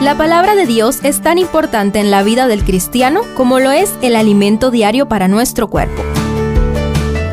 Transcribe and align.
La 0.00 0.16
palabra 0.16 0.54
de 0.54 0.64
Dios 0.64 1.00
es 1.02 1.20
tan 1.22 1.38
importante 1.38 1.98
en 1.98 2.12
la 2.12 2.22
vida 2.22 2.46
del 2.46 2.62
cristiano 2.62 3.22
como 3.36 3.58
lo 3.58 3.72
es 3.72 3.92
el 4.00 4.14
alimento 4.14 4.70
diario 4.70 5.08
para 5.08 5.26
nuestro 5.26 5.68
cuerpo. 5.68 6.04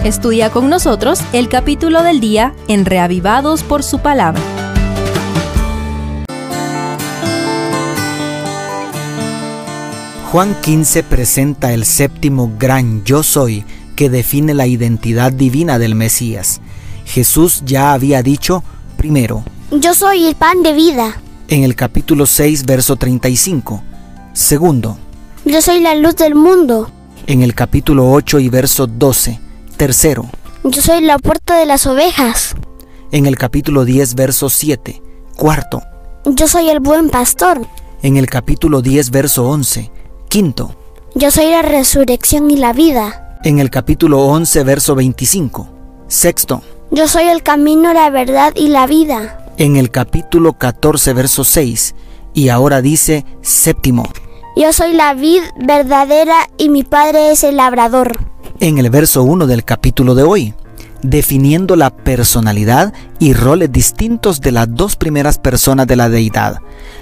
Estudia 0.03 0.49
con 0.49 0.67
nosotros 0.67 1.19
el 1.31 1.47
capítulo 1.47 2.01
del 2.01 2.19
día 2.19 2.55
en 2.67 2.85
Reavivados 2.85 3.61
por 3.61 3.83
su 3.83 3.99
palabra. 3.99 4.41
Juan 10.31 10.57
15 10.63 11.03
presenta 11.03 11.71
el 11.71 11.85
séptimo 11.85 12.51
gran 12.57 13.03
yo 13.03 13.21
soy 13.21 13.63
que 13.95 14.09
define 14.09 14.55
la 14.55 14.65
identidad 14.65 15.31
divina 15.31 15.77
del 15.77 15.93
Mesías. 15.93 16.61
Jesús 17.05 17.61
ya 17.63 17.93
había 17.93 18.23
dicho, 18.23 18.63
primero, 18.97 19.43
Yo 19.69 19.93
soy 19.93 20.25
el 20.25 20.35
pan 20.35 20.63
de 20.63 20.73
vida. 20.73 21.21
En 21.47 21.63
el 21.63 21.75
capítulo 21.75 22.25
6, 22.25 22.65
verso 22.65 22.95
35. 22.95 23.81
Segundo, 24.33 24.97
Yo 25.45 25.61
soy 25.61 25.79
la 25.79 25.95
luz 25.95 26.15
del 26.15 26.35
mundo. 26.35 26.89
en 27.27 27.41
el 27.41 27.53
capítulo 27.55 28.11
8 28.11 28.39
y 28.39 28.49
verso 28.49 28.87
12. 28.87 29.39
Tercero, 29.77 30.25
Yo 30.63 30.81
soy 30.81 31.01
la 31.01 31.17
puerta 31.19 31.57
de 31.57 31.65
las 31.65 31.85
ovejas. 31.87 32.55
en 33.11 33.25
el 33.25 33.37
capítulo 33.37 33.85
10, 33.85 34.15
verso 34.15 34.49
7. 34.49 35.01
Cuarto, 35.35 35.81
Yo 36.25 36.47
soy 36.47 36.69
el 36.69 36.79
buen 36.79 37.09
pastor. 37.09 37.61
en 38.01 38.17
el 38.17 38.27
capítulo 38.27 38.81
10, 38.81 39.09
verso 39.11 39.47
11. 39.47 39.91
Quinto, 40.29 40.75
Yo 41.13 41.31
soy 41.31 41.49
la 41.51 41.61
resurrección 41.61 42.49
y 42.51 42.57
la 42.57 42.73
vida. 42.73 43.37
en 43.43 43.59
el 43.59 43.69
capítulo 43.69 44.21
11, 44.25 44.63
verso 44.63 44.95
25. 44.95 45.69
Sexto, 46.07 46.61
Yo 46.91 47.07
soy 47.07 47.25
el 47.27 47.41
camino, 47.43 47.93
la 47.93 48.09
verdad 48.09 48.53
y 48.55 48.67
la 48.69 48.85
vida. 48.87 49.44
En 49.57 49.75
el 49.75 49.91
capítulo 49.91 50.53
14, 50.53 51.13
verso 51.13 51.43
6. 51.43 51.95
Y 52.33 52.49
ahora 52.49 52.81
dice 52.81 53.25
séptimo, 53.41 54.07
Yo 54.55 54.73
soy 54.73 54.93
la 54.93 55.13
vid 55.13 55.41
verdadera 55.57 56.49
y 56.57 56.69
mi 56.69 56.83
padre 56.83 57.31
es 57.31 57.43
el 57.43 57.57
labrador. 57.57 58.17
en 58.59 58.77
el 58.77 58.89
verso 58.89 59.23
1 59.23 59.47
del 59.47 59.63
capítulo 59.65 60.15
de 60.15 60.23
hoy, 60.23 60.53
definiendo 61.01 61.75
la 61.75 61.89
personalidad 61.89 62.93
y 63.19 63.33
roles 63.33 63.71
distintos 63.71 64.41
de 64.41 64.51
las 64.51 64.73
dos 64.73 64.95
primeras 64.95 65.37
personas 65.37 65.87
de 65.87 65.95
la 65.95 66.09
deidad. 66.09 66.59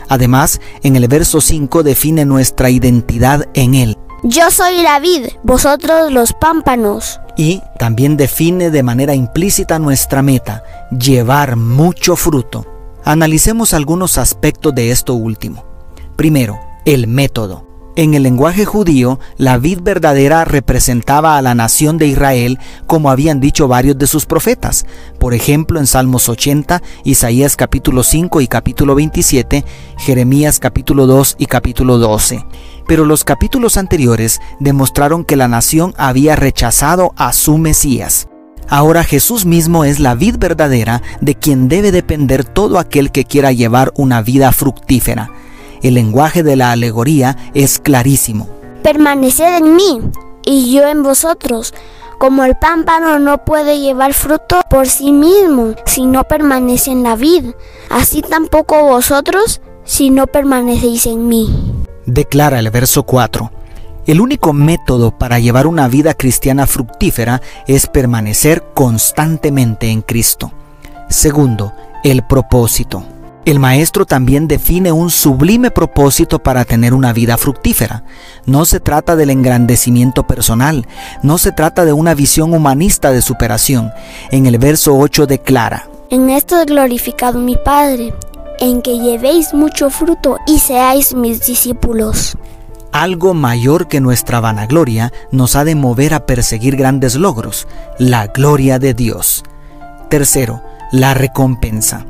Además, 0.10 0.62
en 0.84 0.96
el 0.96 1.08
verso 1.08 1.42
5 1.42 1.84
define 1.84 2.26
nuestra 2.26 2.70
identidad 2.70 3.48
en 3.54 3.76
Él 3.76 3.98
Yo 4.24 4.50
soy 4.52 4.82
la 4.82 5.00
vid, 5.00 5.28
vosotros 5.44 6.12
los 6.12 6.32
pámpanos. 6.34 7.20
y 7.36 7.62
también 7.78 8.16
define 8.16 8.70
de 8.70 8.84
manera 8.84 9.16
implícita 9.16 9.80
nuestra 9.80 10.22
meta, 10.22 10.64
llevar 10.92 11.56
mucho 11.58 12.16
fruto. 12.16 12.66
Analicemos 13.04 13.74
algunos 13.74 14.18
aspectos 14.18 14.74
de 14.76 14.92
esto 14.92 15.16
último. 15.16 15.66
Primero, 16.16 16.60
el 16.86 17.08
método. 17.08 17.73
En 17.96 18.16
el 18.16 18.24
lenguaje 18.24 18.66
judío, 18.66 19.20
la 19.38 19.60
vid 19.60 19.82
verdadera 19.84 20.46
representaba 20.46 21.38
a 21.38 21.44
la 21.44 21.54
nación 21.54 22.00
de 22.00 22.08
Israel, 22.08 22.58
como 22.88 23.12
habían 23.12 23.40
dicho 23.40 23.68
varios 23.68 24.00
de 24.00 24.08
sus 24.08 24.26
profetas. 24.26 24.88
Por 25.20 25.36
ejemplo, 25.36 25.80
en 25.80 25.86
Salmos 25.86 26.28
80, 26.28 26.82
Isaías 27.04 27.56
capítulo 27.56 28.02
5 28.02 28.42
y 28.42 28.48
capítulo 28.48 28.96
27, 28.96 29.64
Jeremías 30.00 30.58
capítulo 30.58 31.06
2 31.06 31.36
y 31.38 31.46
capítulo 31.46 32.00
12. 32.00 32.44
Pero 32.88 33.06
los 33.06 33.24
capítulos 33.24 33.78
anteriores 33.78 34.42
demostraron 34.60 35.24
que 35.24 35.36
la 35.36 35.48
nación 35.48 35.94
había 35.96 36.36
rechazado 36.36 37.14
a 37.16 37.32
su 37.32 37.60
Mesías. 37.60 38.28
Ahora 38.70 39.04
Jesús 39.04 39.46
mismo 39.46 39.86
es 39.86 40.00
la 40.00 40.16
vid 40.16 40.38
verdadera 40.40 41.04
de 41.22 41.36
quien 41.36 41.68
debe 41.68 41.92
depender 41.92 42.44
todo 42.44 42.80
aquel 42.80 43.12
que 43.12 43.26
quiera 43.26 43.52
llevar 43.52 43.94
una 43.96 44.24
vida 44.24 44.52
fructífera. 44.52 45.30
El 45.84 45.96
lenguaje 45.96 46.42
de 46.44 46.56
la 46.56 46.72
alegoría 46.72 47.38
es 47.54 47.78
clarísimo. 47.78 48.48
Permaneced 48.82 49.58
en 49.58 49.76
mí 49.76 50.02
y 50.46 50.74
yo 50.74 50.88
en 50.88 51.04
vosotros. 51.04 51.74
Como 52.18 52.46
el 52.46 52.56
pámpano 52.56 53.20
no 53.20 53.44
puede 53.44 53.80
llevar 53.80 54.14
fruto 54.14 54.62
por 54.70 54.88
sí 54.88 55.12
mismo 55.12 55.76
si 55.86 56.06
no 56.06 56.24
permanece 56.24 56.92
en 56.92 57.04
la 57.04 57.18
vid, 57.18 57.52
así 57.90 58.22
tampoco 58.22 58.82
vosotros 58.84 59.62
si 59.84 60.10
no 60.10 60.28
permanecéis 60.28 61.06
en 61.06 61.28
mí. 61.28 61.74
Declara 62.06 62.60
el 62.60 62.70
verso 62.72 63.04
4. 63.04 63.52
El 64.06 64.22
único 64.22 64.54
método 64.54 65.18
para 65.18 65.40
llevar 65.40 65.68
una 65.68 65.88
vida 65.88 66.14
cristiana 66.14 66.66
fructífera 66.66 67.42
es 67.68 67.88
permanecer 67.88 68.64
constantemente 68.74 69.90
en 69.90 70.02
Cristo. 70.02 70.52
Segundo, 71.10 71.74
el 72.04 72.24
propósito. 72.26 73.06
El 73.46 73.60
maestro 73.60 74.06
también 74.06 74.48
define 74.48 74.94
un 74.94 75.10
sublime 75.10 75.70
propósito 75.70 76.40
para 76.40 76.64
tener 76.64 76.94
una 76.94 77.12
vida 77.12 77.38
fructífera. 77.38 78.06
No 78.46 78.64
se 78.64 78.80
trata 78.80 79.18
del 79.18 79.32
engrandecimiento 79.32 80.26
personal, 80.26 80.88
no 81.24 81.38
se 81.38 81.52
trata 81.52 81.84
de 81.84 81.92
una 81.92 82.14
visión 82.14 82.54
humanista 82.54 83.12
de 83.12 83.22
superación. 83.22 83.92
En 84.32 84.46
el 84.46 84.58
verso 84.60 84.98
8 84.98 85.26
declara, 85.28 85.90
En 86.10 86.30
esto 86.30 86.58
es 86.58 86.68
glorificado 86.68 87.38
mi 87.38 87.58
Padre, 87.58 88.14
en 88.60 88.82
que 88.82 88.98
llevéis 89.00 89.54
mucho 89.54 89.90
fruto 89.90 90.38
y 90.48 90.60
seáis 90.60 91.14
mis 91.14 91.46
discípulos. 91.46 92.38
algo 92.94 93.34
mayor 93.34 93.88
que 93.88 94.00
nuestra 94.00 94.40
vanagloria 94.40 95.12
nos 95.32 95.56
ha 95.56 95.66
de 95.66 95.74
mover 95.74 96.14
a 96.14 96.28
perseguir 96.28 96.76
grandes 96.78 97.16
logros, 97.16 97.68
la 97.98 98.28
gloria 98.28 98.78
de 98.78 98.94
Dios. 98.94 99.44
Tercero, 100.10 100.62
la 100.92 101.16
recompensa. 101.16 102.06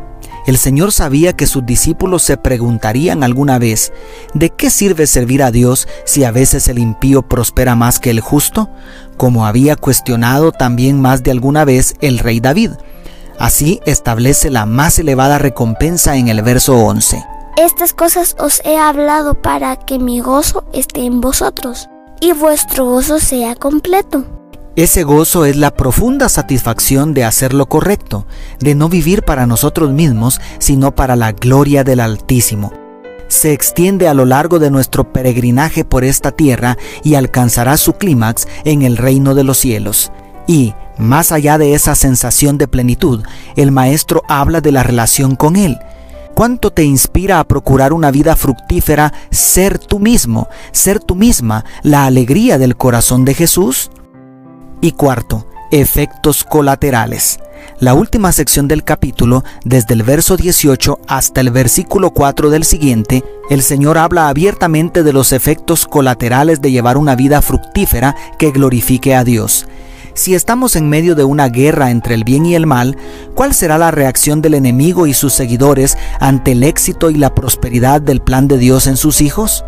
El 0.45 0.57
Señor 0.57 0.91
sabía 0.91 1.33
que 1.33 1.47
sus 1.47 1.65
discípulos 1.65 2.21
se 2.23 2.35
preguntarían 2.35 3.23
alguna 3.23 3.59
vez, 3.59 3.93
¿de 4.33 4.49
qué 4.49 4.69
sirve 4.69 5.07
servir 5.07 5.41
a 5.41 5.51
Dios 5.51 5.87
si 6.05 6.25
a 6.25 6.31
veces 6.31 6.67
el 6.67 6.79
impío 6.79 7.21
prospera 7.21 7.75
más 7.75 7.99
que 7.99 8.09
el 8.09 8.19
justo? 8.19 8.69
Como 9.15 9.45
había 9.45 9.77
cuestionado 9.77 10.51
también 10.51 10.99
más 10.99 11.23
de 11.23 11.31
alguna 11.31 11.63
vez 11.63 11.95
el 12.01 12.19
rey 12.19 12.41
David. 12.41 12.71
Así 13.39 13.79
establece 13.85 14.49
la 14.49 14.65
más 14.65 14.99
elevada 14.99 15.37
recompensa 15.37 16.17
en 16.17 16.27
el 16.27 16.41
verso 16.41 16.75
11. 16.75 17.23
Estas 17.55 17.93
cosas 17.93 18.35
os 18.39 18.61
he 18.65 18.77
hablado 18.77 19.35
para 19.35 19.77
que 19.77 19.97
mi 19.99 20.19
gozo 20.19 20.65
esté 20.73 21.05
en 21.05 21.21
vosotros 21.21 21.87
y 22.19 22.33
vuestro 22.33 22.85
gozo 22.85 23.19
sea 23.19 23.55
completo. 23.55 24.25
Ese 24.75 25.03
gozo 25.03 25.45
es 25.45 25.55
la 25.55 25.69
profunda 25.69 26.29
satisfacción 26.29 27.13
de 27.13 27.23
hacer 27.23 27.53
lo 27.53 27.67
correcto, 27.67 28.25
de 28.59 28.73
no 28.73 28.89
vivir 28.89 29.21
para 29.21 29.45
nosotros 29.45 29.91
mismos, 29.91 30.41
sino 30.57 30.95
para 30.95 31.15
la 31.15 31.31
gloria 31.31 31.83
del 31.83 31.99
Altísimo. 31.99 32.73
Se 33.27 33.53
extiende 33.53 34.07
a 34.07 34.15
lo 34.15 34.25
largo 34.25 34.57
de 34.57 34.71
nuestro 34.71 35.13
peregrinaje 35.13 35.85
por 35.85 36.03
esta 36.03 36.31
tierra 36.31 36.79
y 37.03 37.13
alcanzará 37.13 37.77
su 37.77 37.93
clímax 37.93 38.47
en 38.63 38.81
el 38.81 38.97
reino 38.97 39.35
de 39.35 39.43
los 39.43 39.59
cielos. 39.59 40.11
Y, 40.47 40.73
más 40.97 41.31
allá 41.31 41.59
de 41.59 41.75
esa 41.75 41.93
sensación 41.93 42.57
de 42.57 42.67
plenitud, 42.67 43.23
el 43.55 43.71
Maestro 43.71 44.23
habla 44.27 44.59
de 44.59 44.71
la 44.71 44.81
relación 44.81 45.35
con 45.35 45.55
Él. 45.55 45.77
¿Cuánto 46.33 46.71
te 46.71 46.83
inspira 46.83 47.39
a 47.39 47.43
procurar 47.43 47.93
una 47.93 48.09
vida 48.09 48.35
fructífera 48.35 49.13
ser 49.29 49.77
tú 49.77 49.99
mismo, 49.99 50.47
ser 50.71 50.99
tú 50.99 51.13
misma, 51.13 51.63
la 51.83 52.07
alegría 52.07 52.57
del 52.57 52.75
corazón 52.75 53.23
de 53.23 53.35
Jesús? 53.35 53.91
Y 54.83 54.91
cuarto, 54.91 55.47
efectos 55.71 56.43
colaterales. 56.43 57.39
La 57.79 57.93
última 57.93 58.33
sección 58.33 58.67
del 58.67 58.83
capítulo, 58.83 59.45
desde 59.63 59.93
el 59.93 60.03
verso 60.03 60.35
18 60.35 60.99
hasta 61.07 61.39
el 61.39 61.51
versículo 61.51 62.11
4 62.11 62.49
del 62.49 62.65
siguiente, 62.65 63.23
el 63.49 63.61
Señor 63.61 63.97
habla 63.97 64.27
abiertamente 64.27 65.03
de 65.03 65.13
los 65.13 65.31
efectos 65.31 65.87
colaterales 65.87 66.59
de 66.61 66.71
llevar 66.71 66.97
una 66.97 67.15
vida 67.15 67.41
fructífera 67.41 68.13
que 68.37 68.51
glorifique 68.51 69.15
a 69.15 69.23
Dios. 69.23 69.67
Si 70.15 70.35
estamos 70.35 70.75
en 70.75 70.89
medio 70.89 71.15
de 71.15 71.23
una 71.23 71.47
guerra 71.47 71.89
entre 71.89 72.15
el 72.15 72.25
bien 72.25 72.45
y 72.45 72.55
el 72.55 72.65
mal, 72.65 72.97
¿cuál 73.35 73.53
será 73.53 73.77
la 73.77 73.89
reacción 73.89 74.41
del 74.41 74.53
enemigo 74.53 75.07
y 75.07 75.13
sus 75.13 75.31
seguidores 75.31 75.97
ante 76.19 76.51
el 76.51 76.61
éxito 76.61 77.09
y 77.09 77.15
la 77.15 77.33
prosperidad 77.33 78.01
del 78.01 78.19
plan 78.19 78.49
de 78.49 78.57
Dios 78.57 78.87
en 78.87 78.97
sus 78.97 79.21
hijos? 79.21 79.63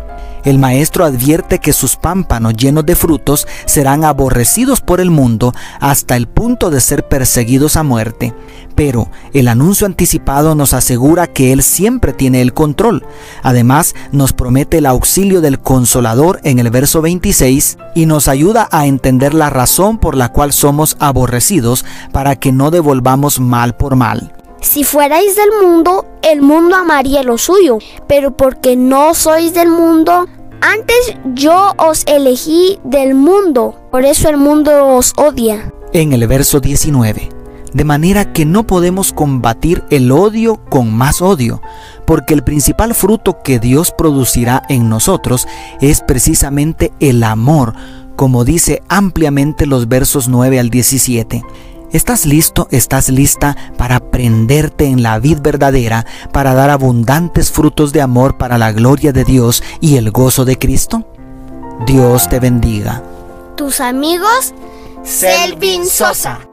El 0.46 0.60
maestro 0.60 1.04
advierte 1.04 1.58
que 1.58 1.72
sus 1.72 1.96
pámpanos 1.96 2.54
llenos 2.54 2.86
de 2.86 2.94
frutos 2.94 3.48
serán 3.64 4.04
aborrecidos 4.04 4.80
por 4.80 5.00
el 5.00 5.10
mundo 5.10 5.52
hasta 5.80 6.14
el 6.14 6.28
punto 6.28 6.70
de 6.70 6.80
ser 6.80 7.08
perseguidos 7.08 7.74
a 7.74 7.82
muerte. 7.82 8.32
Pero 8.76 9.10
el 9.32 9.48
anuncio 9.48 9.88
anticipado 9.88 10.54
nos 10.54 10.72
asegura 10.72 11.26
que 11.26 11.52
Él 11.52 11.64
siempre 11.64 12.12
tiene 12.12 12.42
el 12.42 12.54
control. 12.54 13.04
Además, 13.42 13.96
nos 14.12 14.32
promete 14.32 14.78
el 14.78 14.86
auxilio 14.86 15.40
del 15.40 15.58
consolador 15.58 16.38
en 16.44 16.60
el 16.60 16.70
verso 16.70 17.02
26 17.02 17.76
y 17.96 18.06
nos 18.06 18.28
ayuda 18.28 18.68
a 18.70 18.86
entender 18.86 19.34
la 19.34 19.50
razón 19.50 19.98
por 19.98 20.16
la 20.16 20.30
cual 20.30 20.52
somos 20.52 20.96
aborrecidos 21.00 21.84
para 22.12 22.36
que 22.36 22.52
no 22.52 22.70
devolvamos 22.70 23.40
mal 23.40 23.76
por 23.76 23.96
mal. 23.96 24.32
Si 24.60 24.84
fuerais 24.84 25.36
del 25.36 25.50
mundo, 25.60 26.06
el 26.22 26.40
mundo 26.40 26.76
amaría 26.76 27.22
lo 27.22 27.36
suyo, 27.36 27.78
pero 28.08 28.36
porque 28.36 28.74
no 28.74 29.14
sois 29.14 29.52
del 29.54 29.68
mundo, 29.68 30.26
antes 30.60 31.16
yo 31.34 31.72
os 31.78 32.04
elegí 32.06 32.78
del 32.84 33.14
mundo, 33.14 33.78
por 33.90 34.04
eso 34.04 34.28
el 34.28 34.36
mundo 34.36 34.96
os 34.96 35.12
odia. 35.16 35.72
En 35.92 36.12
el 36.12 36.26
verso 36.26 36.60
19, 36.60 37.28
de 37.72 37.84
manera 37.84 38.32
que 38.32 38.44
no 38.44 38.66
podemos 38.66 39.12
combatir 39.12 39.84
el 39.90 40.10
odio 40.12 40.56
con 40.68 40.92
más 40.92 41.20
odio, 41.20 41.60
porque 42.06 42.34
el 42.34 42.42
principal 42.42 42.94
fruto 42.94 43.42
que 43.42 43.58
Dios 43.58 43.92
producirá 43.96 44.62
en 44.68 44.88
nosotros 44.88 45.46
es 45.80 46.00
precisamente 46.00 46.92
el 47.00 47.22
amor, 47.22 47.74
como 48.16 48.44
dice 48.44 48.82
ampliamente 48.88 49.66
los 49.66 49.88
versos 49.88 50.28
9 50.28 50.58
al 50.58 50.70
17. 50.70 51.42
¿Estás 51.92 52.26
listo? 52.26 52.66
¿Estás 52.70 53.08
lista 53.08 53.56
para 53.76 54.00
prenderte 54.00 54.86
en 54.86 55.02
la 55.02 55.18
vid 55.18 55.38
verdadera, 55.40 56.04
para 56.32 56.52
dar 56.54 56.70
abundantes 56.70 57.52
frutos 57.52 57.92
de 57.92 58.02
amor 58.02 58.36
para 58.36 58.58
la 58.58 58.72
gloria 58.72 59.12
de 59.12 59.24
Dios 59.24 59.62
y 59.80 59.96
el 59.96 60.10
gozo 60.10 60.44
de 60.44 60.58
Cristo? 60.58 61.04
Dios 61.86 62.28
te 62.28 62.40
bendiga. 62.40 63.02
Tus 63.56 63.80
amigos, 63.80 64.52
Selvin 65.04 65.86
Sosa. 65.86 66.40